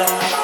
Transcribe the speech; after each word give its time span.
am 0.00 0.43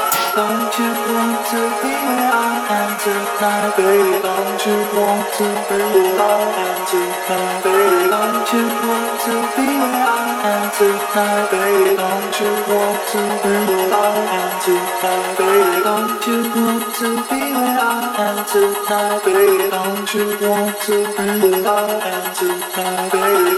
tonight, 3.02 3.76
baby? 3.76 4.20
Don't 4.20 4.60
you 4.66 4.76
want 4.92 5.24
to 5.40 5.46
be 5.68 5.80
where 5.80 6.20
I 6.20 6.44
am 6.60 6.78
tonight, 6.84 7.64
baby? 7.64 8.12
Don't 8.12 8.44
you 8.52 8.64
want 8.84 9.20
to 9.24 9.34
be 9.56 9.66
where 9.80 10.04
I 10.04 10.44
am 10.50 10.64
tonight, 10.76 11.48
baby? 11.48 11.96
Don't 11.96 12.34
you 12.40 12.50
want 12.68 13.00
to 13.10 13.20
be 13.40 13.52
where 13.56 13.88
I 13.88 14.16
am 14.36 14.52
tonight, 14.60 15.32
baby? 15.40 15.80
Don't 15.80 16.24
you 16.28 16.38
want 16.52 16.84
to 17.00 17.08
be 17.24 17.40
where 17.56 17.80
I 17.80 18.04
am 18.20 18.38
tonight, 18.44 19.24
baby? 19.24 19.70
Don't 19.70 20.12
you 20.12 20.24
want 20.44 20.76
to 20.84 20.96
be 21.08 21.24
where 21.40 21.66
I 21.66 21.88
am 22.04 22.24
tonight, 22.36 23.12
baby? 23.12 23.50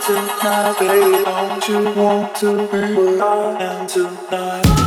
To 0.00 0.16
baby? 0.80 1.24
Don't 1.24 1.68
you 1.68 1.80
want 1.94 2.34
to 2.36 2.50
be 2.68 2.80
where 2.96 3.22
I 3.22 3.62
am 3.62 3.86
tonight? 3.86 4.79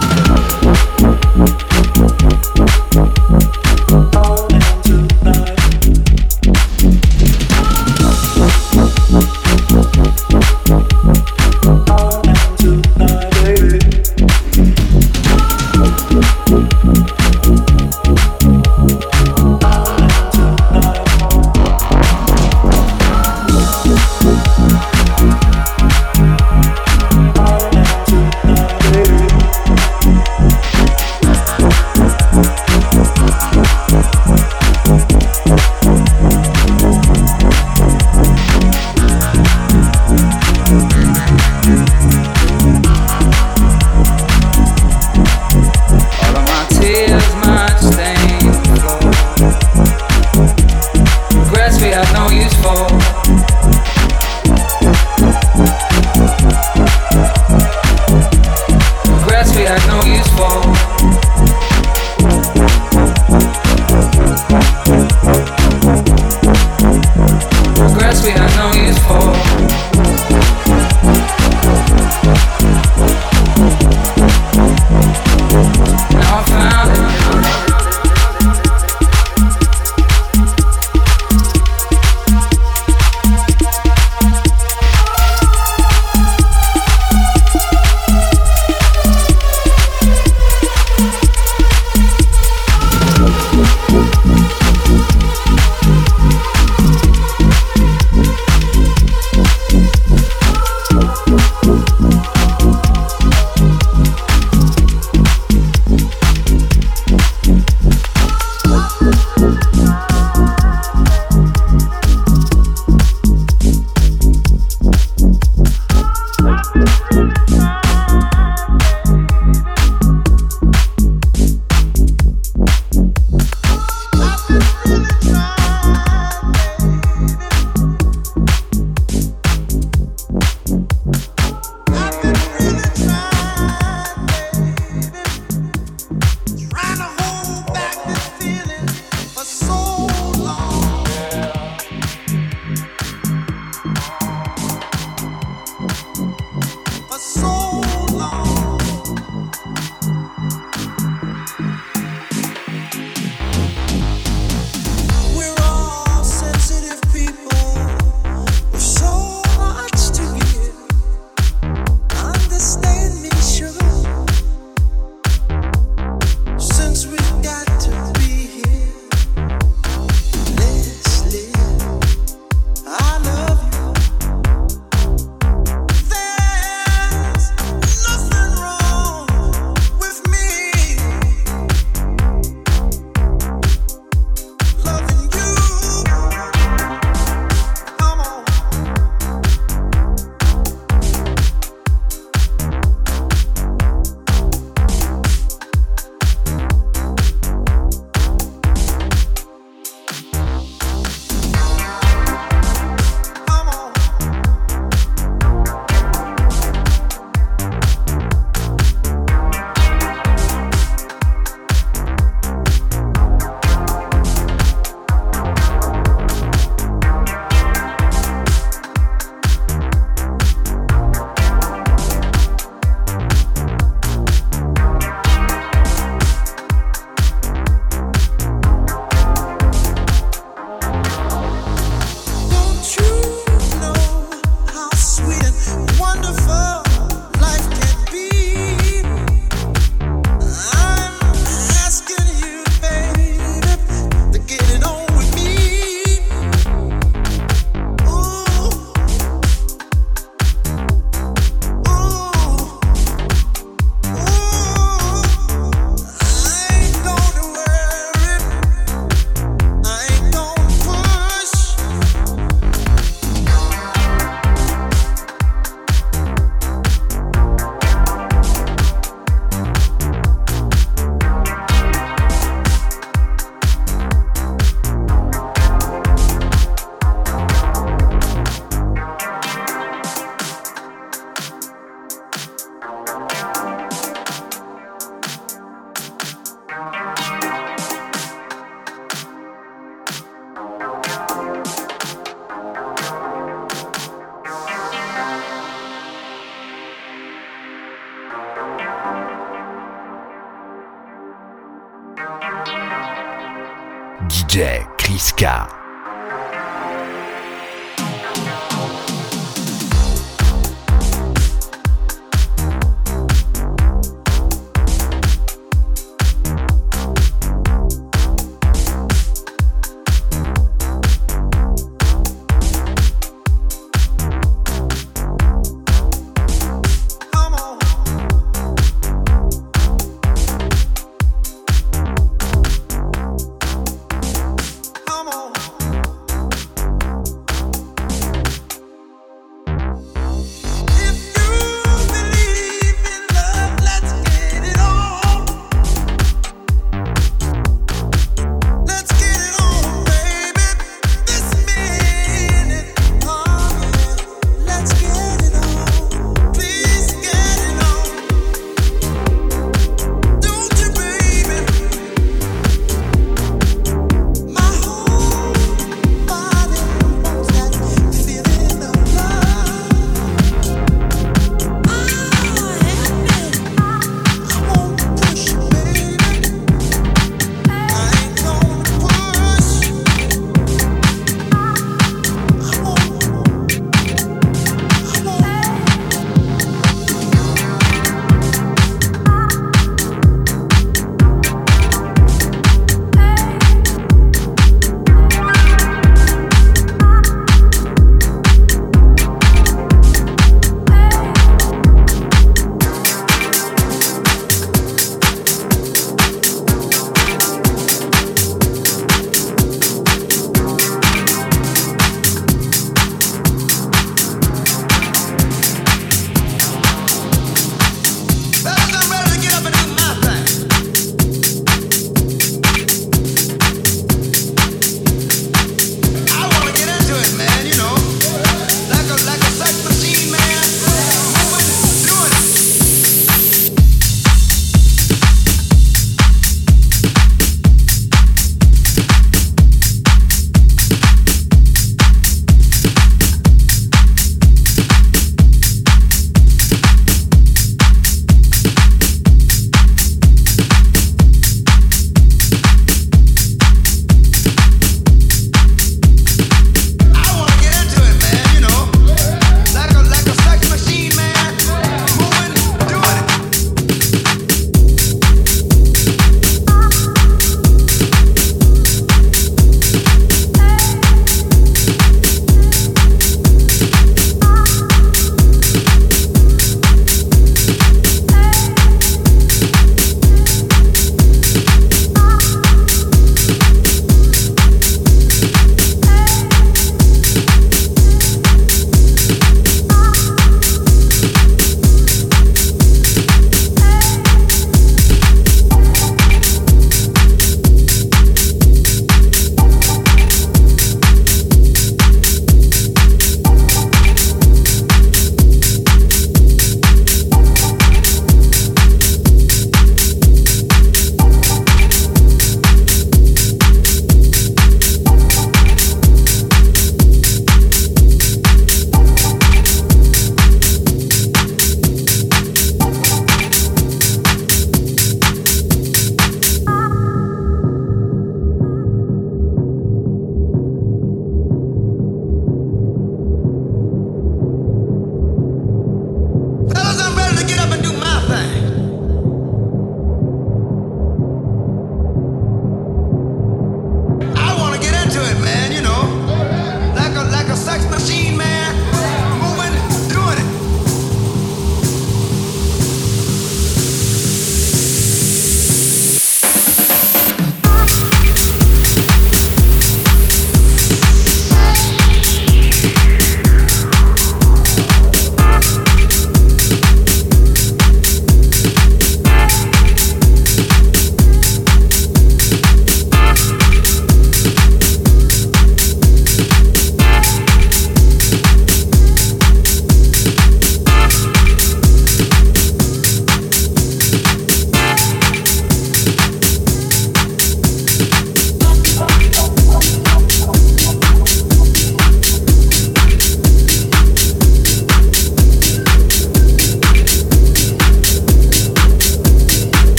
DJ 304.53 304.85
Chris 304.99 305.31
K. 305.31 305.82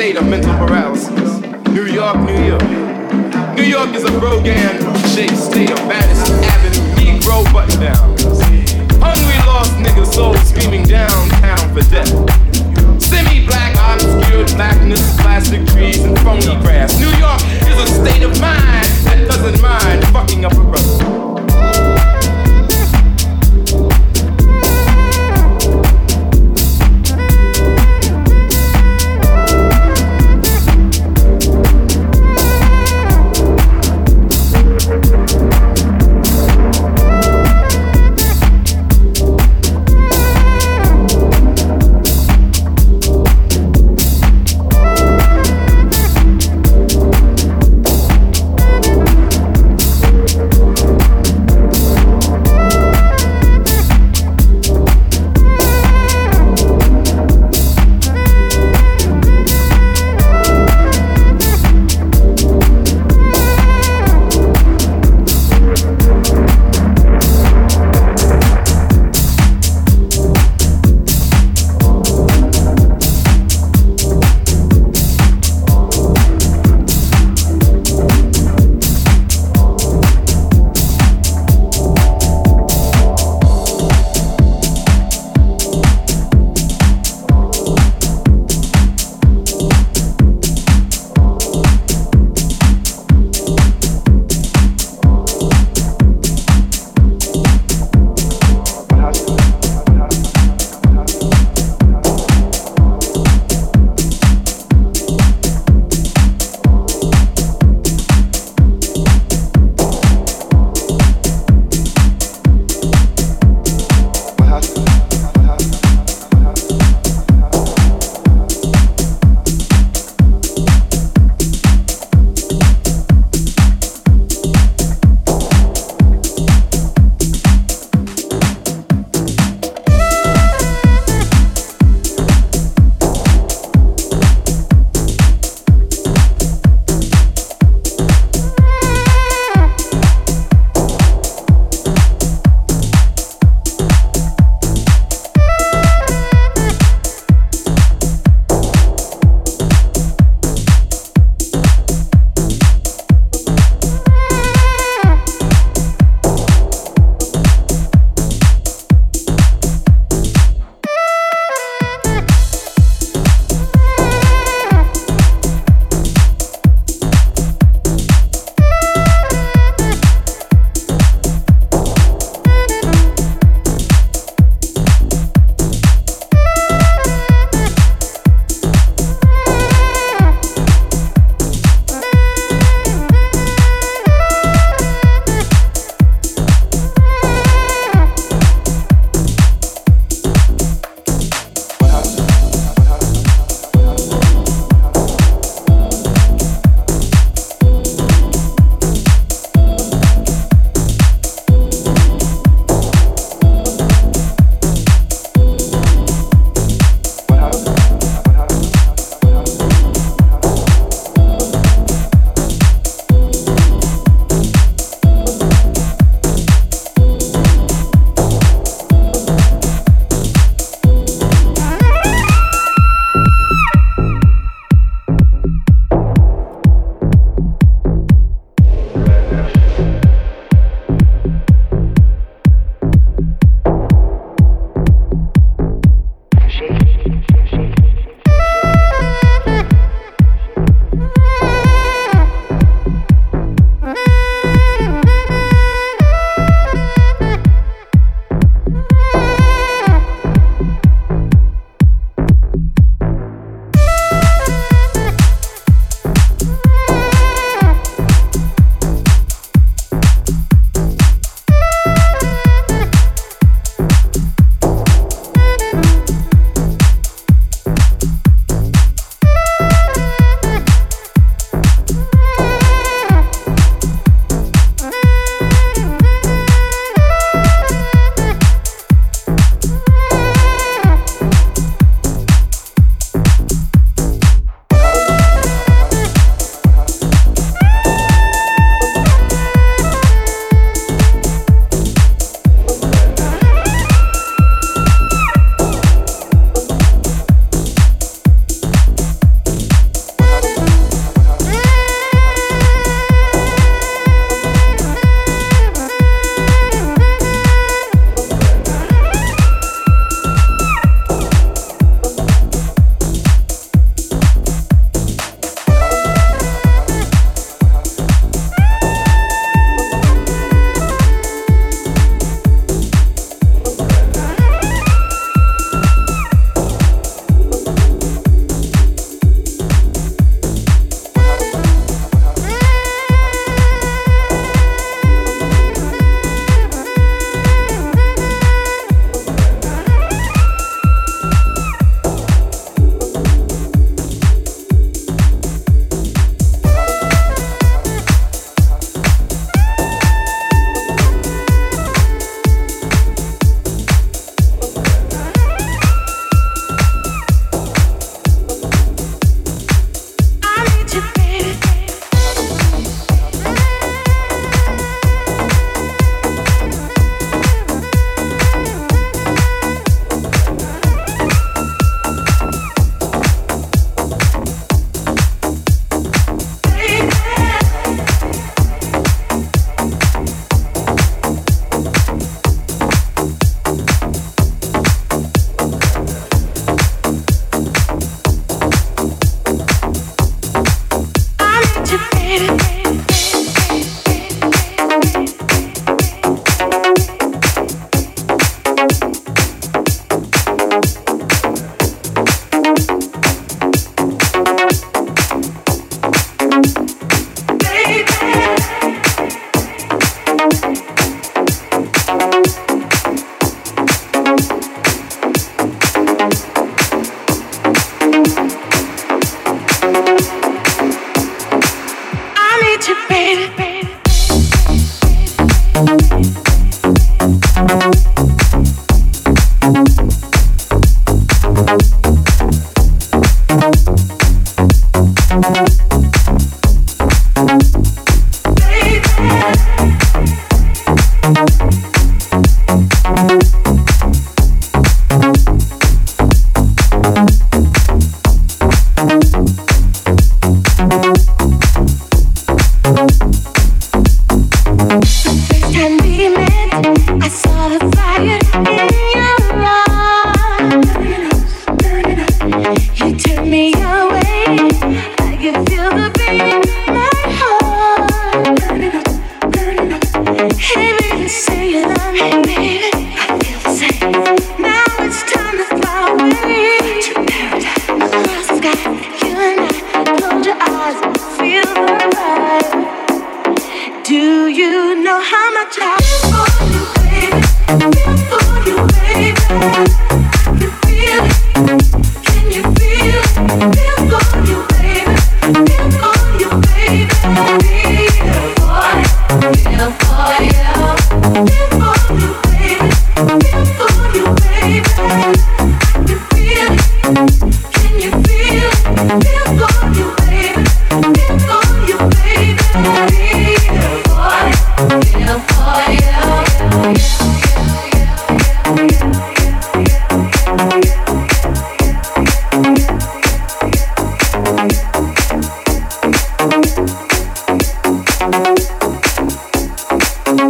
state 0.00 0.16
of 0.16 0.26
mental 0.26 0.54
paralysis. 0.54 1.40
New 1.76 1.84
York, 1.84 2.16
New 2.20 2.42
York. 2.42 2.62
New 3.54 3.64
York 3.64 3.94
is 3.94 4.02
a 4.02 4.10
Brogan 4.18 4.80
shaped 5.12 5.36
state 5.36 5.70
of 5.70 5.76
Madison 5.86 6.42
Avenue, 6.42 7.20
Negro 7.20 7.44
button 7.52 7.78
downs. 7.78 8.40
Hungry 8.96 9.38
lost 9.44 9.74
niggas, 9.76 10.14
soul 10.14 10.34
screaming 10.36 10.84
downtown 10.84 11.74
for 11.74 11.82
death. 11.90 12.08
Semi 12.98 13.44
black, 13.44 13.76
obscured 13.76 14.46
blackness, 14.56 15.20
plastic 15.20 15.66
trees, 15.66 16.02
and 16.02 16.18
phony 16.20 16.46
grass. 16.62 16.98
New 16.98 17.12
York 17.18 17.42
is 17.68 17.76
a 17.84 17.86
state 18.00 18.22
of 18.22 18.32
mind 18.40 18.88
that 19.04 19.26
doesn't 19.28 19.60
mind 19.60 20.02
fucking 20.14 20.46
up 20.46 20.54
a 20.54 20.64
brother. 20.64 21.39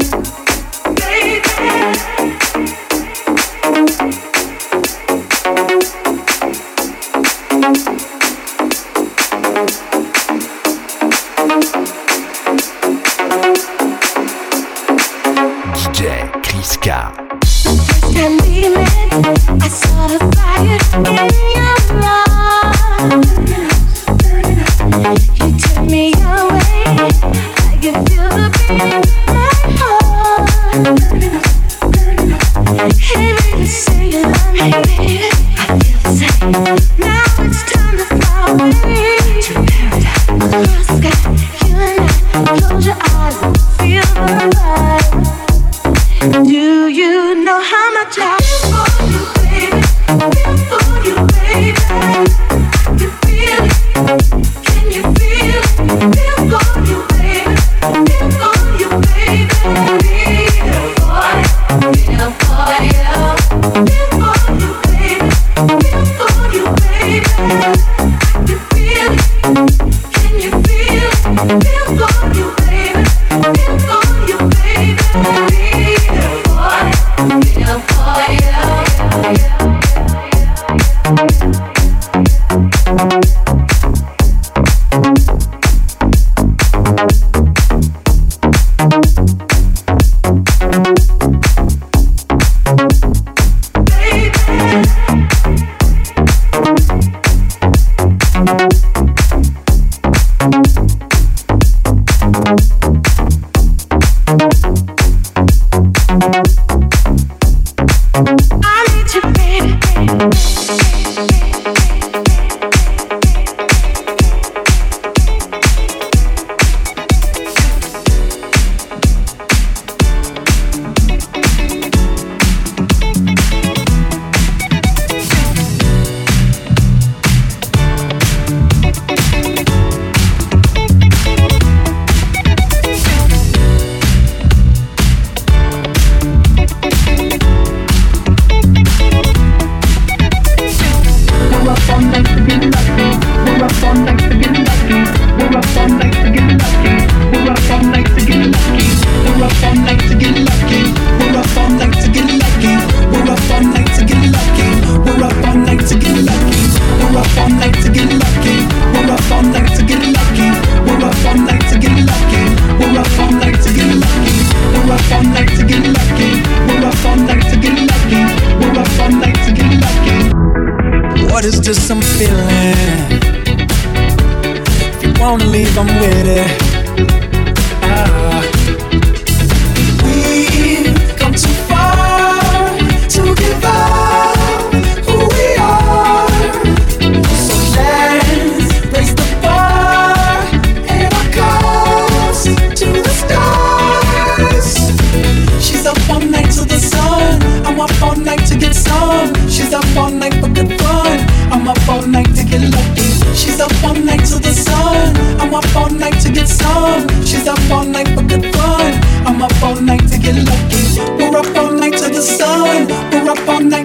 Música 0.00 0.49